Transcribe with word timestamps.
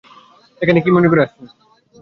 এখানে 0.61 0.79
কী 0.81 0.89
মনে 0.91 1.07
করে 1.09 1.21
আসলেন? 1.23 1.47